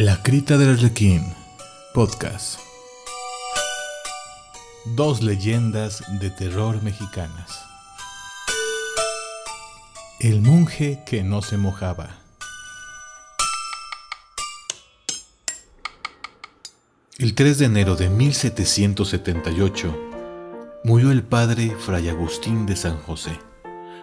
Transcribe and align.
La 0.00 0.22
Crita 0.22 0.56
del 0.56 0.76
Arlequín, 0.76 1.34
podcast. 1.92 2.60
Dos 4.94 5.24
leyendas 5.24 6.04
de 6.20 6.30
terror 6.30 6.80
mexicanas. 6.84 7.58
El 10.20 10.40
monje 10.40 11.02
que 11.04 11.24
no 11.24 11.42
se 11.42 11.56
mojaba. 11.56 12.10
El 17.18 17.34
3 17.34 17.58
de 17.58 17.64
enero 17.64 17.96
de 17.96 18.08
1778 18.08 20.00
murió 20.84 21.10
el 21.10 21.24
padre 21.24 21.74
Fray 21.76 22.08
Agustín 22.08 22.66
de 22.66 22.76
San 22.76 22.98
José, 22.98 23.36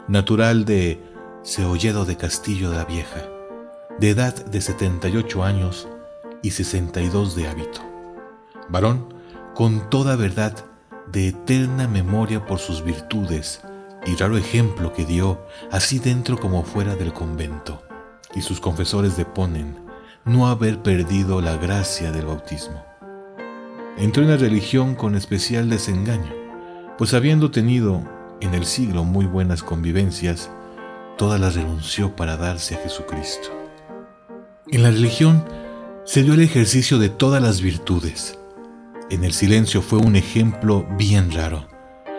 natural 0.09 0.65
de 0.65 0.99
Ceolledo 1.45 2.03
de 2.03 2.17
Castillo 2.17 2.69
de 2.69 2.75
la 2.79 2.83
Vieja 2.83 3.29
de 3.99 4.09
edad 4.09 4.33
de 4.45 4.61
78 4.61 5.43
años 5.43 5.87
y 6.41 6.51
62 6.51 7.35
de 7.35 7.47
hábito. 7.47 7.81
Varón 8.69 9.13
con 9.53 9.89
toda 9.89 10.15
verdad 10.15 10.53
de 11.11 11.29
eterna 11.29 11.87
memoria 11.87 12.45
por 12.45 12.59
sus 12.59 12.83
virtudes 12.83 13.61
y 14.05 14.15
raro 14.15 14.37
ejemplo 14.37 14.93
que 14.93 15.05
dio, 15.05 15.45
así 15.71 15.99
dentro 15.99 16.37
como 16.37 16.63
fuera 16.63 16.95
del 16.95 17.13
convento. 17.13 17.81
Y 18.35 18.41
sus 18.41 18.59
confesores 18.59 19.15
deponen 19.15 19.77
no 20.25 20.47
haber 20.47 20.81
perdido 20.81 21.41
la 21.41 21.55
gracia 21.55 22.11
del 22.11 22.25
bautismo. 22.25 22.83
Entró 23.97 24.23
en 24.23 24.29
la 24.29 24.37
religión 24.37 24.95
con 24.95 25.15
especial 25.15 25.69
desengaño, 25.69 26.33
pues 26.97 27.13
habiendo 27.13 27.49
tenido 27.49 28.03
en 28.41 28.53
el 28.53 28.65
siglo 28.65 29.05
muy 29.05 29.25
buenas 29.25 29.63
convivencias, 29.63 30.51
todas 31.17 31.39
las 31.39 31.55
renunció 31.55 32.15
para 32.15 32.35
darse 32.35 32.75
a 32.75 32.79
Jesucristo. 32.79 33.64
En 34.71 34.81
la 34.81 34.89
religión 34.89 35.45
se 36.05 36.23
dio 36.23 36.33
el 36.33 36.41
ejercicio 36.41 36.97
de 36.97 37.09
todas 37.09 37.39
las 37.39 37.61
virtudes. 37.61 38.39
En 39.11 39.23
el 39.23 39.31
silencio 39.31 39.83
fue 39.83 39.99
un 39.99 40.15
ejemplo 40.15 40.87
bien 40.97 41.31
raro, 41.31 41.67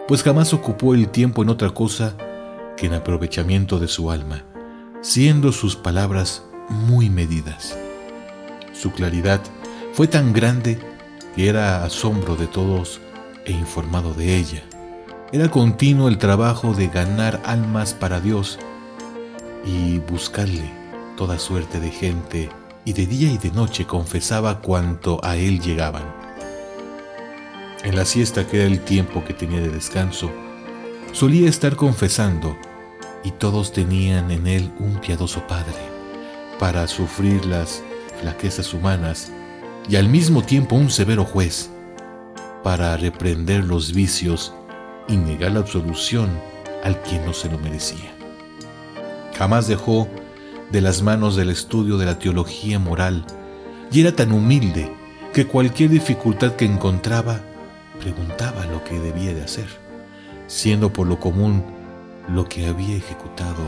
pues 0.06 0.22
jamás 0.22 0.54
ocupó 0.54 0.94
el 0.94 1.08
tiempo 1.08 1.42
en 1.42 1.48
otra 1.48 1.70
cosa 1.70 2.14
que 2.76 2.86
en 2.86 2.94
aprovechamiento 2.94 3.80
de 3.80 3.88
su 3.88 4.12
alma, 4.12 4.44
siendo 5.02 5.50
sus 5.50 5.74
palabras 5.74 6.44
muy 6.68 7.10
medidas. 7.10 7.76
Su 8.72 8.92
claridad 8.92 9.40
fue 9.92 10.06
tan 10.06 10.32
grande 10.32 10.78
que 11.34 11.48
era 11.48 11.84
asombro 11.84 12.36
de 12.36 12.46
todos 12.46 13.00
e 13.44 13.50
informado 13.50 14.14
de 14.14 14.36
ella. 14.36 14.62
Era 15.32 15.50
continuo 15.50 16.06
el 16.06 16.18
trabajo 16.18 16.74
de 16.74 16.86
ganar 16.86 17.42
almas 17.44 17.92
para 17.92 18.20
Dios 18.20 18.60
y 19.64 19.98
buscarle 19.98 20.85
toda 21.16 21.38
suerte 21.38 21.80
de 21.80 21.90
gente 21.90 22.50
y 22.84 22.92
de 22.92 23.06
día 23.06 23.32
y 23.32 23.38
de 23.38 23.50
noche 23.50 23.86
confesaba 23.86 24.60
cuanto 24.60 25.18
a 25.24 25.36
él 25.36 25.60
llegaban. 25.60 26.04
En 27.82 27.96
la 27.96 28.04
siesta, 28.04 28.46
que 28.46 28.58
era 28.58 28.66
el 28.66 28.80
tiempo 28.80 29.24
que 29.24 29.34
tenía 29.34 29.60
de 29.60 29.70
descanso, 29.70 30.30
solía 31.12 31.48
estar 31.48 31.76
confesando 31.76 32.56
y 33.24 33.32
todos 33.32 33.72
tenían 33.72 34.30
en 34.30 34.46
él 34.46 34.72
un 34.78 35.00
piadoso 35.00 35.46
Padre 35.46 35.74
para 36.58 36.86
sufrir 36.86 37.44
las 37.46 37.82
flaquezas 38.20 38.72
humanas 38.72 39.32
y 39.88 39.96
al 39.96 40.08
mismo 40.08 40.42
tiempo 40.42 40.76
un 40.76 40.90
severo 40.90 41.24
juez 41.24 41.70
para 42.62 42.96
reprender 42.96 43.64
los 43.64 43.92
vicios 43.92 44.54
y 45.08 45.16
negar 45.16 45.52
la 45.52 45.60
absolución 45.60 46.28
al 46.84 47.00
quien 47.02 47.24
no 47.24 47.32
se 47.32 47.50
lo 47.50 47.58
merecía. 47.58 48.12
Jamás 49.36 49.68
dejó 49.68 50.08
de 50.70 50.80
las 50.80 51.02
manos 51.02 51.36
del 51.36 51.50
estudio 51.50 51.96
de 51.96 52.06
la 52.06 52.18
teología 52.18 52.78
moral 52.78 53.24
y 53.92 54.00
era 54.00 54.12
tan 54.12 54.32
humilde 54.32 54.92
que 55.32 55.46
cualquier 55.46 55.90
dificultad 55.90 56.52
que 56.52 56.64
encontraba 56.64 57.40
preguntaba 58.00 58.66
lo 58.66 58.82
que 58.84 58.98
debía 58.98 59.32
de 59.32 59.44
hacer, 59.44 59.68
siendo 60.48 60.92
por 60.92 61.06
lo 61.06 61.20
común 61.20 61.64
lo 62.28 62.48
que 62.48 62.66
había 62.66 62.96
ejecutado 62.96 63.62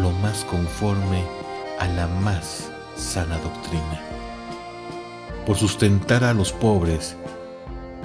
lo 0.00 0.10
más 0.10 0.44
conforme 0.44 1.24
a 1.78 1.86
la 1.86 2.06
más 2.06 2.70
sana 2.96 3.38
doctrina. 3.38 4.00
Por 5.46 5.56
sustentar 5.56 6.24
a 6.24 6.34
los 6.34 6.52
pobres 6.52 7.16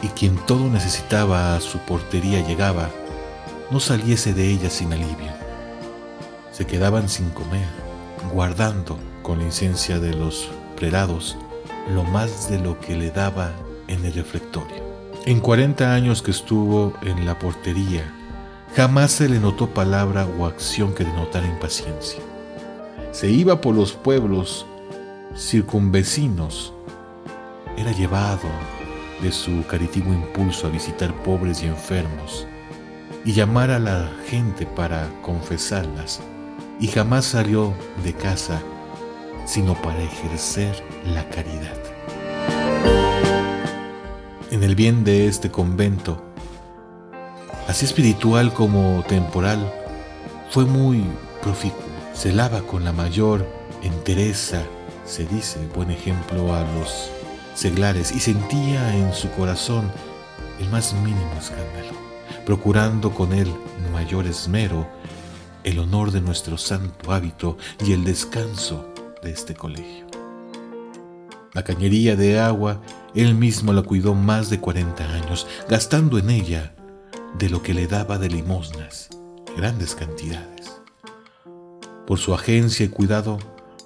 y 0.02 0.08
quien 0.08 0.38
todo 0.46 0.70
necesitaba 0.70 1.56
a 1.56 1.62
su 1.62 1.80
portería 1.80 2.47
llegaba, 2.47 2.90
no 3.72 3.80
saliese 3.80 4.34
de 4.34 4.47
ella 4.47 4.70
sin 4.70 4.94
alivio. 4.94 5.31
Se 6.52 6.66
quedaban 6.66 7.09
sin 7.09 7.30
comer 7.31 7.91
guardando 8.34 8.98
con 9.24 9.40
licencia 9.40 10.00
de 10.00 10.14
los 10.14 10.50
prelados 10.76 11.38
lo 11.94 12.04
más 12.04 12.50
de 12.50 12.59
lo 12.59 12.80
que 12.80 12.96
le 12.96 13.12
daba 13.12 13.52
en 13.88 14.06
el 14.06 14.14
reflectorio. 14.14 14.92
En 15.26 15.40
40 15.40 15.94
años 15.94 16.22
que 16.22 16.32
estuvo 16.32 16.94
en 17.02 17.26
la 17.26 17.38
portería, 17.38 18.12
jamás 18.76 19.12
se 19.12 19.30
le 19.30 19.40
notó 19.40 19.68
palabra 19.68 20.28
o 20.40 20.46
acción 20.46 20.94
que 20.94 21.04
denotara 21.04 21.48
impaciencia. 21.48 22.22
Se 23.12 23.30
iba 23.30 23.62
por 23.62 23.76
los 23.76 23.94
pueblos 23.94 24.66
circunvecinos, 25.36 26.74
era 27.78 27.92
llevado 27.92 28.48
de 29.22 29.32
su 29.32 29.66
caritivo 29.68 30.14
impulso 30.14 30.68
a 30.68 30.72
visitar 30.72 31.14
pobres 31.24 31.62
y 31.62 31.68
enfermos 31.68 32.48
y 33.24 33.34
llamar 33.34 33.70
a 33.70 33.80
la 33.80 34.09
gente 34.28 34.66
para 34.66 35.08
confesarlas 35.22 36.22
y 36.81 36.88
jamás 36.88 37.24
salió 37.25 37.74
de 38.03 38.14
casa 38.14 38.62
sino 39.46 39.74
para 39.81 40.02
ejercer 40.02 40.84
la 41.06 41.28
caridad. 41.30 41.78
En 44.50 44.64
el 44.64 44.75
bien 44.75 45.03
de 45.03 45.28
este 45.28 45.50
convento, 45.50 46.22
así 47.68 47.86
espiritual 47.86 48.53
como 48.53 49.03
temporal, 49.08 49.72
fue 50.50 50.66
muy 50.66 51.06
proficuo. 51.41 51.81
Se 52.14 52.31
lava 52.31 52.62
con 52.62 52.84
la 52.84 52.91
mayor 52.91 53.47
entereza, 53.81 54.64
se 55.06 55.25
dice, 55.25 55.59
buen 55.74 55.91
ejemplo 55.91 56.53
a 56.53 56.62
los 56.62 57.09
seglares, 57.56 58.12
y 58.12 58.20
sentía 58.20 58.96
en 58.96 59.14
su 59.14 59.30
corazón 59.31 59.91
el 60.59 60.70
más 60.70 60.94
mínimo 60.94 61.34
escándalo, 61.40 61.97
procurando 62.46 63.12
con 63.12 63.34
él 63.34 63.52
mayor 63.91 64.25
esmero 64.25 64.88
el 65.64 65.80
honor 65.80 66.12
de 66.12 66.22
nuestro 66.22 66.58
santo 66.58 67.12
hábito 67.12 67.58
y 67.86 67.94
el 67.94 68.04
descanso 68.04 68.94
de 69.22 69.32
este 69.32 69.56
colegio. 69.56 70.08
La 71.54 71.64
cañería 71.64 72.16
de 72.16 72.40
agua, 72.40 72.82
él 73.14 73.36
mismo 73.36 73.74
la 73.74 73.82
cuidó 73.82 74.16
más 74.16 74.50
de 74.50 74.60
40 74.60 75.04
años, 75.14 75.48
gastando 75.70 76.18
en 76.18 76.30
ella 76.30 76.74
de 77.38 77.50
lo 77.50 77.62
que 77.62 77.74
le 77.74 77.88
daba 77.88 78.18
de 78.18 78.30
limosnas, 78.30 79.10
grandes 79.58 79.96
cantidades. 79.96 80.82
Por 82.08 82.20
su 82.20 82.34
agencia 82.34 82.86
y 82.86 82.90
cuidado, 82.90 83.38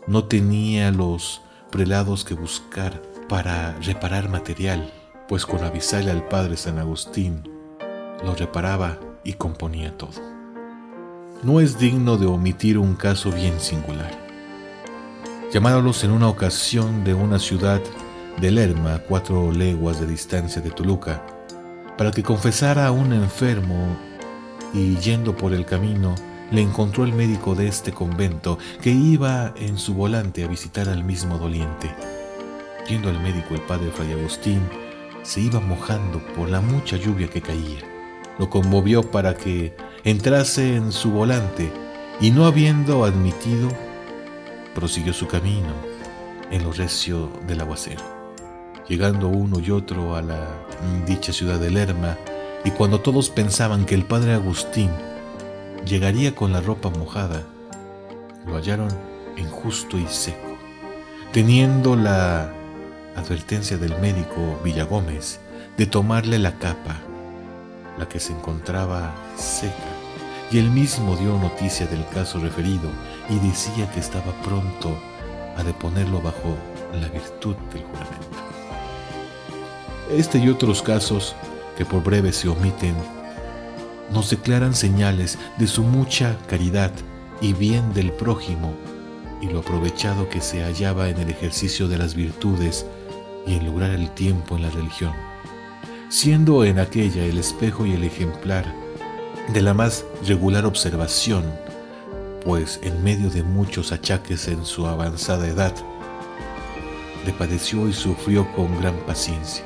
no 0.07 0.25
tenía 0.25 0.91
los 0.91 1.41
prelados 1.71 2.23
que 2.23 2.35
buscar 2.35 3.01
para 3.27 3.77
reparar 3.79 4.29
material, 4.29 4.93
pues 5.27 5.45
con 5.45 5.63
avisarle 5.63 6.11
al 6.11 6.27
padre 6.27 6.55
San 6.57 6.77
Agustín, 6.77 7.49
lo 8.23 8.35
reparaba 8.35 8.99
y 9.23 9.33
componía 9.33 9.97
todo 9.97 10.34
no 11.45 11.59
es 11.59 11.77
digno 11.77 12.17
de 12.17 12.25
omitir 12.25 12.79
un 12.79 12.95
caso 12.95 13.31
bien 13.31 13.59
singular. 13.59 14.11
Llamándolos 15.53 16.03
en 16.03 16.09
una 16.09 16.27
ocasión 16.27 17.03
de 17.03 17.13
una 17.13 17.37
ciudad 17.37 17.79
de 18.41 18.49
Lerma, 18.49 18.99
cuatro 19.07 19.51
leguas 19.51 19.99
de 19.99 20.07
distancia 20.07 20.59
de 20.59 20.71
Toluca, 20.71 21.23
para 21.99 22.09
que 22.09 22.23
confesara 22.23 22.87
a 22.87 22.91
un 22.91 23.13
enfermo 23.13 23.95
y 24.73 24.95
yendo 24.95 25.37
por 25.37 25.53
el 25.53 25.67
camino, 25.67 26.15
le 26.49 26.61
encontró 26.61 27.03
el 27.03 27.13
médico 27.13 27.53
de 27.53 27.67
este 27.67 27.91
convento 27.91 28.57
que 28.81 28.89
iba 28.89 29.53
en 29.55 29.77
su 29.77 29.93
volante 29.93 30.43
a 30.43 30.47
visitar 30.47 30.89
al 30.89 31.03
mismo 31.03 31.37
doliente. 31.37 31.93
Yendo 32.89 33.09
al 33.09 33.21
médico 33.21 33.53
el 33.53 33.61
padre 33.61 33.91
Fray 33.91 34.13
Agustín, 34.13 34.61
se 35.21 35.41
iba 35.41 35.59
mojando 35.59 36.25
por 36.35 36.49
la 36.49 36.59
mucha 36.59 36.97
lluvia 36.97 37.27
que 37.27 37.41
caía. 37.41 37.94
Lo 38.37 38.49
conmovió 38.49 39.03
para 39.11 39.35
que 39.35 39.75
entrase 40.03 40.75
en 40.75 40.91
su 40.91 41.11
volante 41.11 41.71
y 42.19 42.31
no 42.31 42.45
habiendo 42.45 43.05
admitido, 43.05 43.69
prosiguió 44.73 45.13
su 45.13 45.27
camino 45.27 45.73
en 46.51 46.63
lo 46.63 46.71
recio 46.71 47.29
del 47.47 47.61
aguacero, 47.61 48.03
llegando 48.87 49.27
uno 49.27 49.59
y 49.59 49.71
otro 49.71 50.15
a 50.15 50.21
la 50.21 50.47
dicha 51.05 51.33
ciudad 51.33 51.59
de 51.59 51.71
Lerma, 51.71 52.17
y 52.63 52.71
cuando 52.71 52.99
todos 52.99 53.29
pensaban 53.29 53.85
que 53.85 53.95
el 53.95 54.05
padre 54.05 54.33
Agustín 54.33 54.89
llegaría 55.85 56.35
con 56.35 56.51
la 56.51 56.61
ropa 56.61 56.89
mojada, 56.89 57.43
lo 58.45 58.55
hallaron 58.55 58.89
injusto 59.37 59.97
y 59.97 60.07
seco, 60.07 60.57
teniendo 61.31 61.95
la 61.95 62.51
advertencia 63.15 63.77
del 63.77 63.99
médico 63.99 64.59
Villagómez 64.63 65.39
de 65.77 65.85
tomarle 65.85 66.39
la 66.39 66.57
capa, 66.57 67.01
la 67.97 68.07
que 68.07 68.19
se 68.19 68.33
encontraba 68.33 69.13
seca 69.37 69.95
y 70.51 70.59
él 70.59 70.69
mismo 70.69 71.15
dio 71.15 71.37
noticia 71.37 71.87
del 71.87 72.05
caso 72.07 72.39
referido 72.39 72.89
y 73.29 73.39
decía 73.39 73.89
que 73.91 73.99
estaba 73.99 74.31
pronto 74.43 74.95
a 75.57 75.63
deponerlo 75.63 76.21
bajo 76.21 76.55
la 76.93 77.07
virtud 77.07 77.55
del 77.73 77.83
juramento. 77.83 78.37
Este 80.11 80.37
y 80.37 80.49
otros 80.49 80.81
casos, 80.81 81.35
que 81.77 81.85
por 81.85 82.03
breve 82.03 82.31
se 82.31 82.47
omiten, 82.47 82.95
nos 84.11 84.29
declaran 84.29 84.75
señales 84.75 85.37
de 85.57 85.67
su 85.67 85.81
mucha 85.83 86.37
caridad 86.47 86.91
y 87.41 87.53
bien 87.53 87.93
del 87.93 88.11
prójimo 88.11 88.73
y 89.41 89.47
lo 89.47 89.59
aprovechado 89.59 90.29
que 90.29 90.41
se 90.41 90.63
hallaba 90.63 91.09
en 91.09 91.17
el 91.17 91.29
ejercicio 91.29 91.87
de 91.87 91.97
las 91.97 92.13
virtudes 92.13 92.85
y 93.47 93.55
en 93.55 93.65
lograr 93.65 93.91
el 93.91 94.09
tiempo 94.11 94.55
en 94.55 94.61
la 94.61 94.69
religión, 94.69 95.13
siendo 96.15 96.63
en 96.63 96.79
aquella 96.79 97.25
el 97.25 97.37
espejo 97.37 97.85
y 97.85 97.91
el 97.91 98.05
ejemplar 98.05 98.73
de 99.49 99.61
la 99.61 99.73
más 99.73 100.05
regular 100.25 100.65
observación, 100.65 101.43
pues 102.41 102.79
en 102.83 103.03
medio 103.03 103.29
de 103.29 103.43
muchos 103.43 103.91
achaques 103.91 104.47
en 104.47 104.63
su 104.63 104.87
avanzada 104.87 105.45
edad, 105.45 105.73
le 107.25 107.33
padeció 107.33 107.89
y 107.89 107.93
sufrió 107.93 108.49
con 108.53 108.79
gran 108.79 108.95
paciencia. 109.05 109.65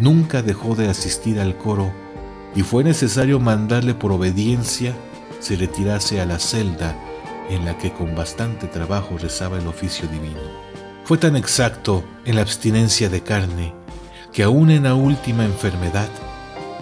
Nunca 0.00 0.42
dejó 0.42 0.74
de 0.74 0.88
asistir 0.88 1.38
al 1.38 1.56
coro 1.56 1.92
y 2.56 2.62
fue 2.62 2.82
necesario 2.82 3.38
mandarle 3.38 3.94
por 3.94 4.10
obediencia 4.10 4.92
se 5.38 5.54
retirase 5.54 6.20
a 6.20 6.26
la 6.26 6.40
celda 6.40 6.96
en 7.48 7.64
la 7.64 7.78
que 7.78 7.92
con 7.92 8.16
bastante 8.16 8.66
trabajo 8.66 9.18
rezaba 9.18 9.58
el 9.58 9.68
oficio 9.68 10.08
divino. 10.08 10.40
Fue 11.04 11.16
tan 11.16 11.36
exacto 11.36 12.02
en 12.24 12.34
la 12.34 12.42
abstinencia 12.42 13.08
de 13.08 13.22
carne 13.22 13.79
que 14.32 14.42
aún 14.42 14.70
en 14.70 14.84
la 14.84 14.94
última 14.94 15.44
enfermedad 15.44 16.08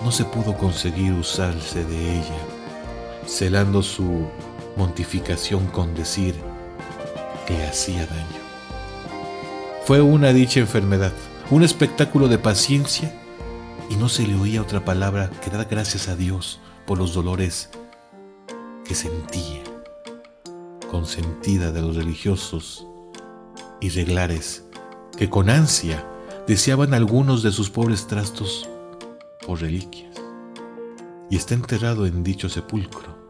no 0.04 0.12
se 0.12 0.24
pudo 0.24 0.56
conseguir 0.56 1.12
usarse 1.12 1.84
de 1.84 2.18
ella, 2.18 2.38
celando 3.26 3.82
su 3.82 4.26
montificación 4.76 5.66
con 5.66 5.94
decir 5.94 6.34
que 7.46 7.64
hacía 7.64 8.06
daño. 8.06 8.48
Fue 9.84 10.02
una 10.02 10.32
dicha 10.32 10.60
enfermedad, 10.60 11.12
un 11.50 11.62
espectáculo 11.62 12.28
de 12.28 12.38
paciencia 12.38 13.12
y 13.88 13.96
no 13.96 14.08
se 14.08 14.26
le 14.26 14.34
oía 14.34 14.62
otra 14.62 14.84
palabra 14.84 15.30
que 15.42 15.50
dar 15.50 15.66
gracias 15.68 16.08
a 16.08 16.16
Dios 16.16 16.60
por 16.86 16.98
los 16.98 17.14
dolores 17.14 17.70
que 18.84 18.94
sentía, 18.94 19.62
consentida 20.90 21.72
de 21.72 21.80
los 21.80 21.96
religiosos 21.96 22.86
y 23.80 23.88
reglares 23.88 24.64
que 25.16 25.30
con 25.30 25.48
ansia 25.48 26.04
deseaban 26.48 26.94
algunos 26.94 27.42
de 27.42 27.52
sus 27.52 27.68
pobres 27.68 28.06
trastos 28.06 28.66
por 29.46 29.60
reliquias. 29.60 30.16
Y 31.30 31.36
está 31.36 31.52
enterrado 31.52 32.06
en 32.06 32.24
dicho 32.24 32.48
sepulcro, 32.48 33.28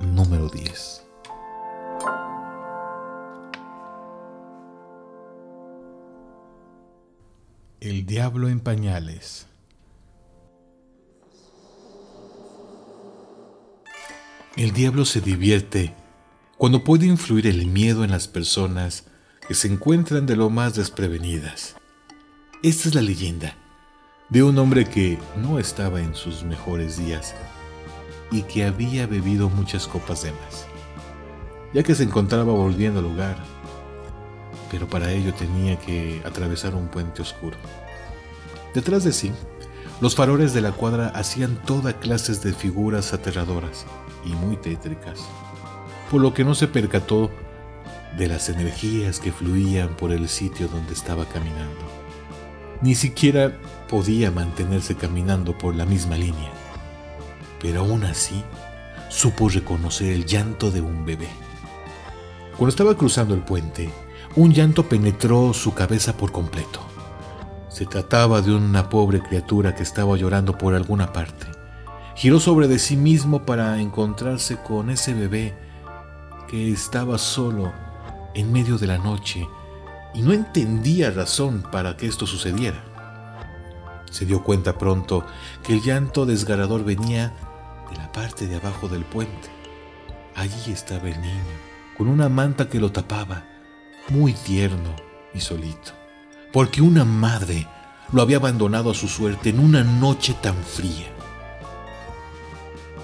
número 0.00 0.48
10. 0.48 1.04
El 7.80 8.06
diablo 8.06 8.48
en 8.48 8.60
pañales. 8.60 9.46
El 14.56 14.72
diablo 14.72 15.04
se 15.04 15.20
divierte 15.20 15.94
cuando 16.56 16.84
puede 16.84 17.04
influir 17.04 17.46
el 17.46 17.66
miedo 17.66 18.02
en 18.02 18.10
las 18.10 18.28
personas 18.28 19.04
que 19.46 19.52
se 19.52 19.68
encuentran 19.68 20.24
de 20.24 20.36
lo 20.36 20.48
más 20.48 20.74
desprevenidas. 20.74 21.76
Esta 22.64 22.88
es 22.88 22.94
la 22.94 23.02
leyenda 23.02 23.54
de 24.30 24.42
un 24.42 24.56
hombre 24.56 24.86
que 24.86 25.18
no 25.36 25.58
estaba 25.58 26.00
en 26.00 26.14
sus 26.14 26.44
mejores 26.44 26.96
días 26.96 27.34
y 28.30 28.40
que 28.40 28.64
había 28.64 29.06
bebido 29.06 29.50
muchas 29.50 29.86
copas 29.86 30.22
de 30.22 30.30
más, 30.30 30.64
ya 31.74 31.82
que 31.82 31.94
se 31.94 32.04
encontraba 32.04 32.54
volviendo 32.54 33.00
al 33.00 33.04
lugar, 33.04 33.36
pero 34.70 34.88
para 34.88 35.12
ello 35.12 35.34
tenía 35.34 35.78
que 35.78 36.22
atravesar 36.24 36.74
un 36.74 36.88
puente 36.88 37.20
oscuro. 37.20 37.58
Detrás 38.72 39.04
de 39.04 39.12
sí, 39.12 39.30
los 40.00 40.14
faroles 40.14 40.54
de 40.54 40.62
la 40.62 40.72
cuadra 40.72 41.08
hacían 41.08 41.62
toda 41.66 42.00
clases 42.00 42.42
de 42.42 42.54
figuras 42.54 43.12
aterradoras 43.12 43.84
y 44.24 44.30
muy 44.30 44.56
tétricas, 44.56 45.20
por 46.10 46.22
lo 46.22 46.32
que 46.32 46.44
no 46.44 46.54
se 46.54 46.66
percató 46.66 47.30
de 48.16 48.26
las 48.26 48.48
energías 48.48 49.20
que 49.20 49.32
fluían 49.32 49.94
por 49.98 50.12
el 50.12 50.30
sitio 50.30 50.66
donde 50.68 50.94
estaba 50.94 51.26
caminando. 51.26 52.03
Ni 52.84 52.94
siquiera 52.94 53.50
podía 53.88 54.30
mantenerse 54.30 54.94
caminando 54.94 55.56
por 55.56 55.74
la 55.74 55.86
misma 55.86 56.18
línea, 56.18 56.52
pero 57.58 57.80
aún 57.80 58.04
así 58.04 58.44
supo 59.08 59.48
reconocer 59.48 60.12
el 60.12 60.26
llanto 60.26 60.70
de 60.70 60.82
un 60.82 61.06
bebé. 61.06 61.28
Cuando 62.58 62.68
estaba 62.68 62.94
cruzando 62.94 63.32
el 63.32 63.40
puente, 63.40 63.88
un 64.36 64.52
llanto 64.52 64.86
penetró 64.86 65.54
su 65.54 65.72
cabeza 65.72 66.14
por 66.14 66.30
completo. 66.30 66.80
Se 67.70 67.86
trataba 67.86 68.42
de 68.42 68.54
una 68.54 68.90
pobre 68.90 69.22
criatura 69.22 69.74
que 69.74 69.82
estaba 69.82 70.14
llorando 70.18 70.58
por 70.58 70.74
alguna 70.74 71.10
parte 71.10 71.46
giró 72.14 72.38
sobre 72.38 72.68
de 72.68 72.78
sí 72.78 72.98
mismo 72.98 73.46
para 73.46 73.80
encontrarse 73.80 74.58
con 74.58 74.90
ese 74.90 75.14
bebé 75.14 75.54
que 76.48 76.70
estaba 76.70 77.16
solo 77.16 77.72
en 78.34 78.52
medio 78.52 78.76
de 78.76 78.86
la 78.88 78.98
noche 78.98 79.48
y 80.14 80.22
no 80.22 80.32
entendía 80.32 81.10
razón 81.10 81.62
para 81.70 81.96
que 81.96 82.06
esto 82.06 82.26
sucediera. 82.26 82.82
Se 84.10 84.24
dio 84.24 84.44
cuenta 84.44 84.78
pronto 84.78 85.26
que 85.62 85.74
el 85.74 85.82
llanto 85.82 86.24
desgarrador 86.24 86.84
venía 86.84 87.32
de 87.90 87.96
la 87.96 88.12
parte 88.12 88.46
de 88.46 88.56
abajo 88.56 88.88
del 88.88 89.04
puente. 89.04 89.50
Allí 90.36 90.72
estaba 90.72 91.08
el 91.08 91.20
niño, 91.20 91.42
con 91.98 92.08
una 92.08 92.28
manta 92.28 92.68
que 92.68 92.80
lo 92.80 92.92
tapaba, 92.92 93.44
muy 94.08 94.32
tierno 94.32 94.94
y 95.34 95.40
solito, 95.40 95.92
porque 96.52 96.80
una 96.80 97.04
madre 97.04 97.66
lo 98.12 98.22
había 98.22 98.36
abandonado 98.36 98.90
a 98.90 98.94
su 98.94 99.08
suerte 99.08 99.50
en 99.50 99.58
una 99.58 99.82
noche 99.82 100.36
tan 100.40 100.56
fría. 100.56 101.08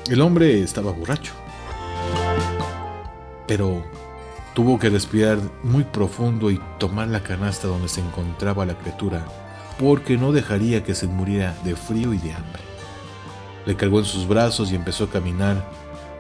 El 0.09 0.21
hombre 0.21 0.63
estaba 0.63 0.93
borracho, 0.93 1.33
pero 3.47 3.85
tuvo 4.55 4.79
que 4.79 4.91
respirar 4.91 5.39
muy 5.63 5.85
profundo 5.85 6.51
y 6.51 6.61
tomar 6.79 7.09
la 7.09 7.23
canasta 7.23 7.69
donde 7.69 7.89
se 7.89 8.01
encontraba 8.01 8.67
la 8.67 8.79
criatura, 8.79 9.25
porque 9.79 10.17
no 10.17 10.33
dejaría 10.33 10.85
que 10.85 10.95
se 10.95 11.07
muriera 11.07 11.57
de 11.65 11.77
frío 11.77 12.13
y 12.13 12.19
de 12.19 12.33
hambre. 12.33 12.63
Le 13.67 13.77
cargó 13.77 14.01
en 14.01 14.05
sus 14.05 14.27
brazos 14.27 14.73
y 14.73 14.75
empezó 14.75 15.05
a 15.05 15.11
caminar 15.11 15.65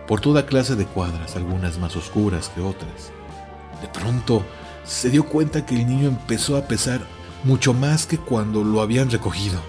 por 0.06 0.20
toda 0.20 0.46
clase 0.46 0.76
de 0.76 0.86
cuadras, 0.86 1.36
algunas 1.36 1.78
más 1.78 1.96
oscuras 1.96 2.50
que 2.54 2.60
otras. 2.60 3.12
De 3.80 3.88
pronto 3.88 4.44
se 4.84 5.10
dio 5.10 5.24
cuenta 5.24 5.64
que 5.64 5.74
el 5.76 5.86
niño 5.86 6.08
empezó 6.08 6.56
a 6.56 6.62
pesar 6.62 7.00
mucho 7.44 7.72
más 7.72 8.06
que 8.06 8.18
cuando 8.18 8.62
lo 8.62 8.80
habían 8.80 9.10
recogido, 9.10 9.60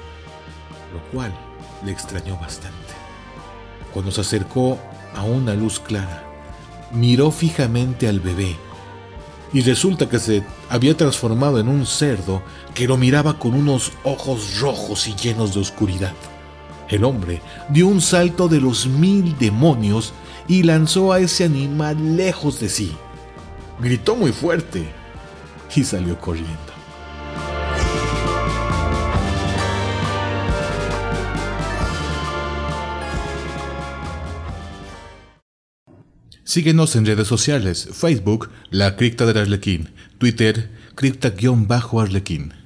lo 0.94 1.02
cual 1.12 1.34
le 1.86 1.92
extrañó 1.92 2.38
bastante. 2.38 2.78
Cuando 3.94 4.12
se 4.12 4.22
acercó 4.22 4.78
a 5.16 5.24
una 5.24 5.54
luz 5.54 5.80
clara, 5.80 6.31
miró 6.94 7.32
fijamente 7.32 8.08
al 8.08 8.20
bebé 8.20 8.56
y 9.54 9.62
resulta 9.62 10.08
que 10.08 10.20
se 10.20 10.44
había 10.70 10.96
transformado 10.96 11.60
en 11.60 11.68
un 11.68 11.86
cerdo 11.86 12.42
que 12.74 12.88
lo 12.88 12.98
miraba 12.98 13.38
con 13.38 13.54
unos 13.54 13.92
ojos 14.04 14.60
rojos 14.60 15.08
y 15.08 15.16
llenos 15.16 15.54
de 15.54 15.60
oscuridad. 15.60 16.14
El 16.90 17.04
hombre 17.04 17.42
dio 17.70 17.88
un 17.88 18.02
salto 18.02 18.48
de 18.48 18.62
los 18.62 18.88
mil 18.88 19.38
demonios 19.38 20.14
y 20.48 20.64
lanzó 20.64 21.14
a 21.14 21.20
ese 21.20 21.46
animal 21.46 22.18
lejos 22.18 22.60
de 22.60 22.70
sí. 22.70 22.96
Gritó 23.80 24.16
muy 24.16 24.32
fuerte 24.32 24.90
y 25.76 25.84
salió 25.84 26.20
corriendo. 26.20 26.71
Síguenos 36.52 36.98
en 36.98 37.06
redes 37.06 37.30
sociales, 37.30 37.88
Facebook, 37.94 38.50
La 38.72 38.98
Cripta 38.98 39.26
del 39.26 39.38
Arlequín, 39.38 39.88
Twitter, 40.18 40.70
Cripta-Arlequín. 40.96 42.61